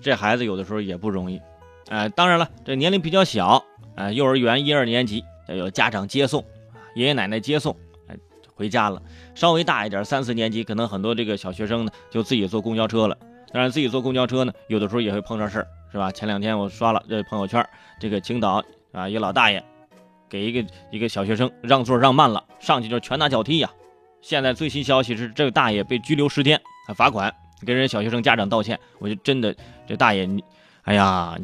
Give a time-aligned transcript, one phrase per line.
[0.00, 1.40] 这孩子有的时候也不容易。
[1.88, 3.62] 哎，当然了，这年龄比较小，
[3.96, 6.44] 哎，幼儿园一二年级有家长接送，
[6.94, 8.16] 爷爷奶奶接送，哎，
[8.54, 9.02] 回家了。
[9.34, 13.16] 稍微大一点，三四年级，可能很多这个小学生呢，就自己坐公交车了。
[13.52, 16.12] 当然，自己坐公交车呢，有的时候也会碰上事儿，是吧？
[16.12, 17.66] 前两天我刷了这朋友圈，
[17.98, 18.62] 这个青岛
[18.92, 19.64] 啊，一老大爷
[20.28, 23.68] 给一个一个小学生让座让慢了，上去就拳打脚踢呀。
[24.20, 28.78] 现在最新消息是，这个大爷被拘留十天，还罚款，跟人小学生家长道歉。
[28.98, 29.54] 我就真的，
[29.86, 30.42] 这大爷你，
[30.82, 31.36] 哎呀，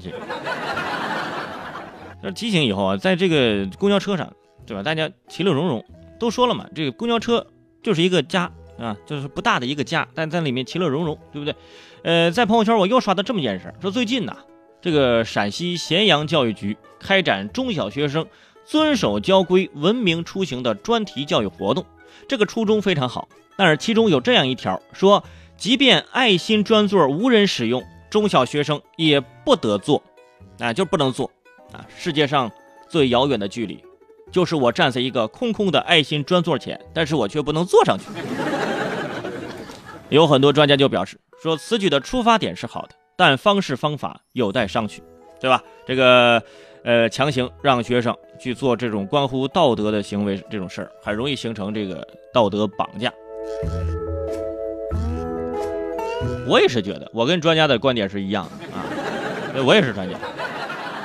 [2.23, 4.33] 这，提醒以后啊，在这个公交车上，
[4.67, 4.83] 对吧？
[4.83, 5.85] 大家其乐融融。
[6.19, 7.47] 都说了嘛，这个公交车
[7.83, 11.55] 就是一个家啊，就是不大的一个家，但在里面其乐融融，对不对？
[12.03, 14.35] 呃，在朋友圈我又刷到这么件事，说最近呢，
[14.81, 18.27] 这个陕西咸阳教育局开展中小学生
[18.65, 21.85] 遵守交规、文明出行的专题教育活动。
[22.27, 25.23] 这个初衷非常好，但是其中有这样一条说，
[25.57, 30.03] 即便爱心专座无人使用，中小学生也不得坐，
[30.59, 31.31] 啊，就不能坐，
[31.73, 32.51] 啊，世界上
[32.89, 33.83] 最遥远的距离，
[34.31, 38.05] 就是我站在一个空空的爱心专座前，但是我却不能坐上去。
[40.09, 45.01] 有很多专家就表示说，此举的出发点是好的，但方式方法有待商榷，
[45.41, 45.63] 对吧？
[45.87, 46.43] 这个。
[46.85, 53.13] 呃，强行让学生去做这种关乎道德的行为，这种事儿很容易形成这个道德绑架。
[56.47, 60.17] 我也是觉得，我跟专家的观点是一样的啊，我也是专家，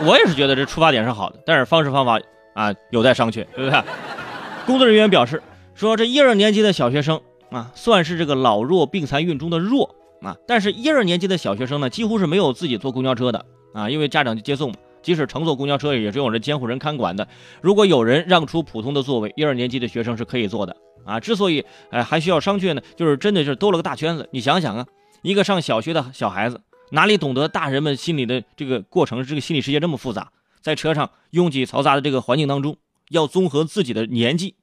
[0.05, 2.19] 我也是觉得这出发点是好的，但是方式方法
[2.53, 3.83] 啊有待商榷，对不对？
[4.65, 5.41] 工作人员表示
[5.73, 14.75] 说，这一二年级的小学生啊，算是这个老弱病残孕中的弱啊，但是一二年级的小学生呢，几乎是没有自己坐公交车的啊，因为家长就接送嘛。
[15.01, 17.27] 即使乘坐公交车，也是有人监护人看管的。
[17.59, 21.19] 如果有人让出普通的座位，一二年级的学生是可以坐的啊。
[21.19, 24.29] 之所以哎还需要商榷呢，就是真的是兜了个大圈子。
[24.31, 24.85] 你想想啊，
[25.21, 29.23] 一个上小学的小孩子，哪里懂得大人们心里的这个过程？
[29.23, 32.77] 这个心理世界这么复杂，在车上拥挤嘈杂的这个环境当中，
[33.09, 34.55] 要综合自己的年纪，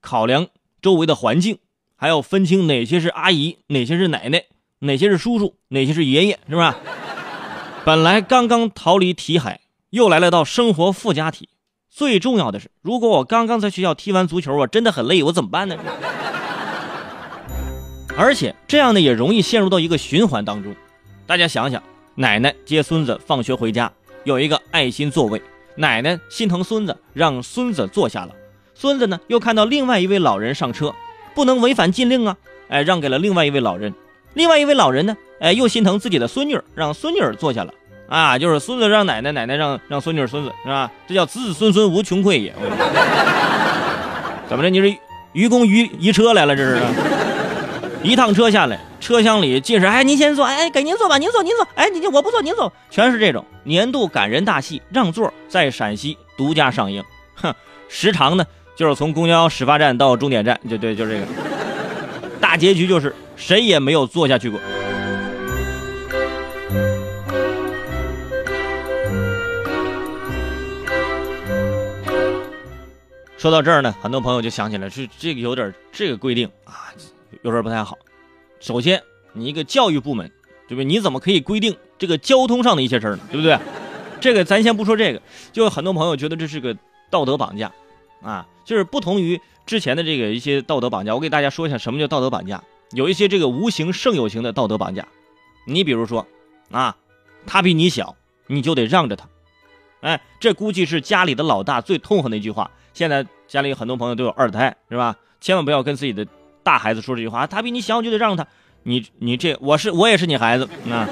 [0.00, 0.48] 考量
[0.80, 1.58] 周围的环境，
[1.96, 4.44] 还要分清哪些是阿姨，哪些是奶奶，
[4.80, 6.76] 哪些是叔叔，哪些是爷爷，是吧？
[7.84, 9.60] 本来刚刚逃离题海。
[9.90, 11.48] 又来了道生活附加题，
[11.88, 15.76] 最重要的是，如果我刚刚在学校踢完足球，我真的很累，我怎么办呢？
[18.16, 20.74] 而且这样呢，也容易陷入到一个循环当中。
[21.26, 21.82] 大家想想，
[22.14, 23.92] 奶奶接孙子放学回家，
[24.24, 25.42] 有一个爱心座位，
[25.74, 28.30] 奶奶心疼孙子，让孙子坐下了。
[28.74, 30.94] 孙子呢，又看到另外一位老人上车，
[31.34, 32.36] 不能违反禁令啊，
[32.68, 33.92] 哎，让给了另外一位老人。
[34.32, 37.74] 另外一位老人呢，哎，又心疼自己的孙女，让孙女坐下了。
[38.08, 40.90] 啊，就是孙子让奶奶，奶奶让让孙女孙子，是吧？
[41.06, 42.54] 这叫子子孙孙无穷匮也。
[44.48, 44.70] 怎么着？
[44.70, 44.96] 你是
[45.32, 46.54] 愚公移移车来了？
[46.56, 46.82] 这是？
[48.02, 57.02] 一趟车下来，车厢里尽是哎，您先坐，哎，给您坐吧，您坐，您坐，哎，你我不坐，您坐，全是这种年度感人大戏，让座在陕西独家上映。
[57.34, 57.52] 哼，
[57.88, 58.46] 时长呢，
[58.76, 61.26] 就是从公交始发站到终点站，就对，就这个。
[62.40, 64.60] 大结局就是谁也没有坐下去过。
[73.36, 76.90] 说到这儿呢，很多朋友就想起来，是这个有点这个规定啊，
[77.42, 77.98] 有点不太好。
[78.60, 79.02] 首先，
[79.32, 80.30] 你一个教育部门，
[80.66, 80.84] 对不对？
[80.84, 83.22] 你怎么可以规定这个交通上的一些事儿呢？
[83.30, 83.58] 对不对？
[84.20, 85.20] 这个咱先不说这个，
[85.52, 86.76] 就很多朋友觉得这是个
[87.10, 87.70] 道德绑架
[88.22, 91.14] 啊，就是不同于之前的这个一些道德绑架。
[91.14, 95.06] 我给大家说一下什么叫道德绑架，有一些这个无形胜有形的道德绑架。
[95.66, 96.26] 你比如说
[96.70, 96.96] 啊，
[97.46, 98.16] 他比你小，
[98.46, 99.28] 你就得让着他。
[100.00, 102.70] 哎，这估计是家里的老大最痛恨的一句话。
[102.94, 105.16] 现在家里很多朋友都有二胎，是吧？
[105.40, 106.26] 千万不要跟自己的
[106.66, 107.46] 大孩子说这句话。
[107.46, 108.44] 他比你小，就得让他。
[108.82, 111.08] 你你这我是我也是你孩子啊！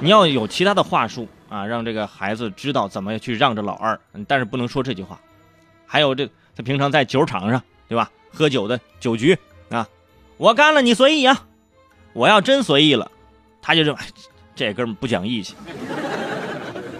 [0.00, 3.98] 你要有其他的话术啊，让这个孩子知道怎么去让着老二。
[4.28, 5.18] 但是不能说这句话。
[5.86, 8.10] 还有这他平常在酒场上，对吧？
[8.34, 9.38] 喝酒的酒局
[9.70, 9.88] 啊，
[10.36, 11.44] 我干了你随意啊！
[12.12, 13.10] 我要真随意了，
[13.62, 14.00] 他就认为
[14.54, 15.54] 这哥们不讲义气，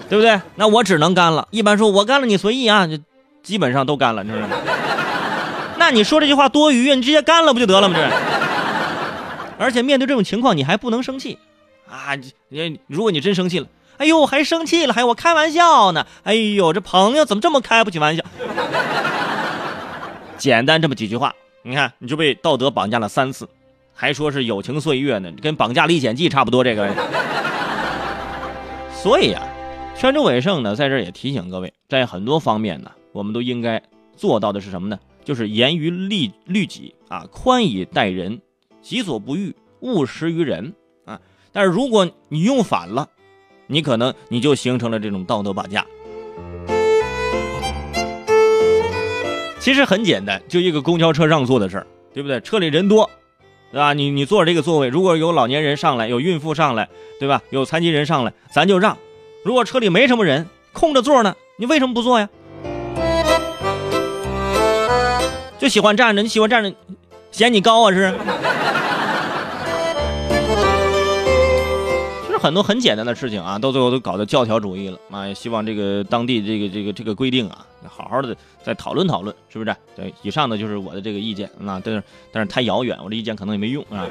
[0.09, 0.41] 对不对？
[0.57, 1.47] 那我只能干了。
[1.51, 2.87] 一般说我干了你随意啊。
[2.87, 2.99] 就
[3.43, 4.57] 基本上都干了，你知道吗？
[5.83, 6.95] 那你说这句话多余？
[6.95, 7.97] 你直接干了不就得了吗？
[7.99, 8.09] 这，
[9.59, 11.39] 而且面对这种情况，你还不能生气
[11.91, 12.15] 啊！
[12.15, 16.07] 你你如果你真生气了，哎呦，还生气了，还我开玩笑呢！
[16.23, 18.23] 哎呦，这朋友怎么这么开不起玩笑？
[20.39, 21.35] 简单这么几句话，
[21.65, 23.49] 你看你就被道德绑架了三次，
[23.93, 26.63] 还说是友情岁月呢，跟绑架历险记差不多。
[26.63, 26.89] 这个，
[28.95, 29.43] 所以啊，
[29.97, 32.93] 泉州伟盛呢，在这也提醒各位，在很多方面呢。
[33.11, 33.83] 我们都应该
[34.17, 34.97] 做到的是什么呢？
[35.25, 38.41] 就是严于律律己啊，宽以待人，
[38.81, 40.75] 己所不欲，勿施于人
[41.05, 41.21] 啊。
[41.53, 43.09] 但是如果你用反了，
[43.67, 45.87] 你可能你就形成了这种道德绑架。
[49.59, 52.41] 其实很简单，就一个公交车让座的事儿，对不对？
[52.41, 53.09] 车里人多，
[53.71, 53.93] 对吧？
[53.93, 56.89] 你你坐这个座位，如果有老年人上来，有孕妇上来，
[57.21, 57.41] 对吧？
[57.51, 58.99] 有残疾人上来，咱就让。
[59.45, 62.29] 如果车里没什么人，空着座呢，你为什么不坐呀？
[65.63, 66.75] 就喜欢站着，你喜欢站着，
[67.31, 67.93] 嫌你高啊？
[67.95, 68.11] 是？
[72.27, 75.25] 就是很多很简单的事情啊，到最后都搞得教条主义了啊！
[75.25, 79.73] 也希望这个当地这个这个这个规定啊，好好的再讨论讨论，是不是？
[79.95, 84.05] 对，以上呢就是我的这个意见啊，但是但是太遥远，我的意见可能也没用啊。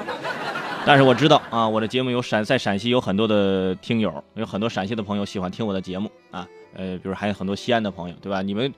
[0.86, 8.42] 但是我知道啊，我的节目有陕在陕西有很多的听友，有很多陕西的朋友喜欢听我的节目啊，呃，比如还有很多西安的朋友，对吧？
[8.42, 8.74] 你们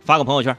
[0.00, 0.56] 发个朋友圈。